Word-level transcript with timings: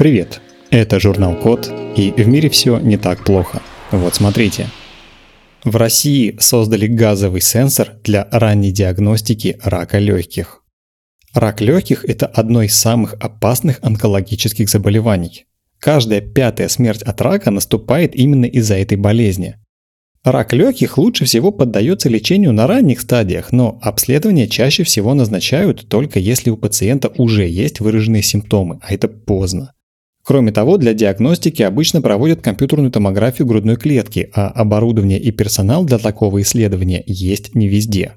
Привет, 0.00 0.40
это 0.70 0.98
журнал 0.98 1.36
Код, 1.36 1.70
и 1.94 2.10
в 2.10 2.26
мире 2.26 2.48
все 2.48 2.78
не 2.78 2.96
так 2.96 3.22
плохо. 3.22 3.60
Вот 3.90 4.14
смотрите. 4.14 4.68
В 5.62 5.76
России 5.76 6.38
создали 6.40 6.86
газовый 6.86 7.42
сенсор 7.42 7.98
для 8.02 8.26
ранней 8.32 8.72
диагностики 8.72 9.58
рака 9.62 9.98
легких. 9.98 10.62
Рак 11.34 11.60
легких– 11.60 12.02
это 12.08 12.24
одно 12.24 12.62
из 12.62 12.74
самых 12.74 13.12
опасных 13.20 13.78
онкологических 13.82 14.70
заболеваний. 14.70 15.44
Каждая 15.78 16.22
пятая 16.22 16.68
смерть 16.68 17.02
от 17.02 17.20
рака 17.20 17.50
наступает 17.50 18.16
именно 18.16 18.46
из-за 18.46 18.76
этой 18.76 18.96
болезни. 18.96 19.56
Рак 20.24 20.54
легких 20.54 20.96
лучше 20.96 21.26
всего 21.26 21.52
поддается 21.52 22.08
лечению 22.08 22.54
на 22.54 22.66
ранних 22.66 23.02
стадиях, 23.02 23.52
но 23.52 23.78
обследование 23.82 24.48
чаще 24.48 24.82
всего 24.82 25.12
назначают 25.12 25.90
только 25.90 26.18
если 26.20 26.48
у 26.48 26.56
пациента 26.56 27.12
уже 27.18 27.46
есть 27.46 27.80
выраженные 27.80 28.22
симптомы, 28.22 28.78
а 28.80 28.94
это 28.94 29.06
поздно. 29.06 29.74
Кроме 30.30 30.52
того, 30.52 30.76
для 30.76 30.94
диагностики 30.94 31.60
обычно 31.62 32.00
проводят 32.02 32.40
компьютерную 32.40 32.92
томографию 32.92 33.48
грудной 33.48 33.74
клетки, 33.74 34.30
а 34.32 34.46
оборудование 34.46 35.18
и 35.18 35.32
персонал 35.32 35.84
для 35.84 35.98
такого 35.98 36.40
исследования 36.40 37.02
есть 37.04 37.56
не 37.56 37.66
везде. 37.66 38.12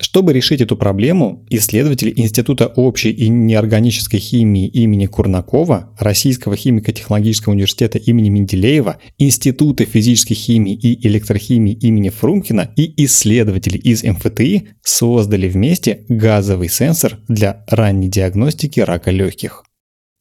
Чтобы 0.00 0.32
решить 0.32 0.60
эту 0.60 0.76
проблему, 0.76 1.46
исследователи 1.48 2.12
Института 2.16 2.66
общей 2.66 3.12
и 3.12 3.28
неорганической 3.28 4.18
химии 4.18 4.66
имени 4.66 5.06
Курнакова, 5.06 5.94
Российского 6.00 6.56
химико-технологического 6.56 7.52
университета 7.52 7.98
имени 7.98 8.28
Менделеева, 8.28 8.96
Института 9.16 9.84
физической 9.84 10.34
химии 10.34 10.74
и 10.74 11.06
электрохимии 11.06 11.74
имени 11.74 12.08
Фрумкина 12.08 12.72
и 12.74 13.04
исследователи 13.04 13.78
из 13.78 14.02
МФТИ 14.02 14.70
создали 14.82 15.48
вместе 15.48 16.06
газовый 16.08 16.70
сенсор 16.70 17.20
для 17.28 17.64
ранней 17.68 18.08
диагностики 18.08 18.80
рака 18.80 19.12
легких. 19.12 19.62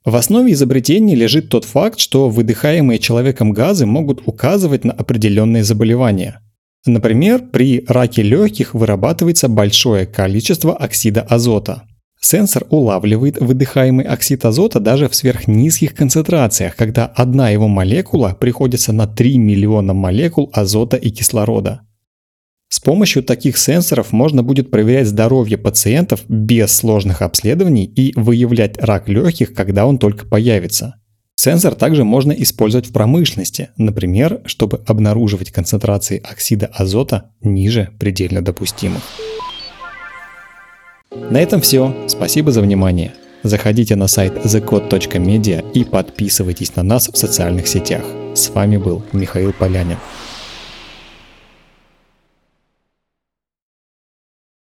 В 0.05 0.15
основе 0.15 0.53
изобретения 0.53 1.15
лежит 1.15 1.49
тот 1.49 1.65
факт, 1.65 1.99
что 1.99 2.29
выдыхаемые 2.29 2.99
человеком 2.99 3.51
газы 3.51 3.87
могут 3.87 4.21
указывать 4.27 4.83
на 4.83 4.93
определенные 4.93 5.63
заболевания. 5.63 6.41
Например, 6.85 7.41
при 7.51 7.83
раке 7.87 8.21
легких 8.21 8.75
вырабатывается 8.75 9.49
большое 9.49 10.05
количество 10.05 10.75
оксида 10.77 11.21
азота. 11.21 11.83
Сенсор 12.21 12.67
улавливает 12.69 13.39
выдыхаемый 13.39 14.05
оксид 14.05 14.45
азота 14.45 14.79
даже 14.79 15.09
в 15.09 15.15
сверхнизких 15.15 15.95
концентрациях, 15.95 16.75
когда 16.75 17.07
одна 17.07 17.49
его 17.49 17.67
молекула 17.67 18.37
приходится 18.39 18.93
на 18.93 19.07
3 19.07 19.39
миллиона 19.39 19.95
молекул 19.95 20.51
азота 20.53 20.97
и 20.97 21.09
кислорода. 21.09 21.81
С 22.69 22.79
помощью 22.79 23.23
таких 23.23 23.57
сенсоров 23.57 24.11
можно 24.11 24.43
будет 24.43 24.71
проверять 24.71 25.07
здоровье 25.07 25.57
пациентов 25.57 26.21
без 26.27 26.71
сложных 26.71 27.21
обследований 27.21 27.85
и 27.85 28.13
выявлять 28.15 28.77
рак 28.77 29.07
легких, 29.07 29.53
когда 29.53 29.85
он 29.85 29.97
только 29.97 30.25
появится. 30.25 30.95
Сенсор 31.35 31.75
также 31.75 32.03
можно 32.03 32.31
использовать 32.31 32.87
в 32.87 32.93
промышленности, 32.93 33.69
например, 33.77 34.41
чтобы 34.45 34.81
обнаруживать 34.87 35.51
концентрации 35.51 36.21
оксида 36.23 36.67
азота 36.67 37.31
ниже 37.41 37.89
предельно 37.99 38.41
допустимых. 38.41 39.03
На 41.29 41.39
этом 41.39 41.61
все. 41.61 41.95
Спасибо 42.07 42.51
за 42.51 42.61
внимание. 42.61 43.13
Заходите 43.43 43.95
на 43.95 44.07
сайт 44.07 44.33
thecode.media 44.43 45.71
и 45.73 45.83
подписывайтесь 45.83 46.75
на 46.75 46.83
нас 46.83 47.09
в 47.09 47.15
социальных 47.15 47.67
сетях. 47.67 48.03
С 48.33 48.49
вами 48.49 48.77
был 48.77 49.03
Михаил 49.13 49.53
Полянин. 49.53 49.97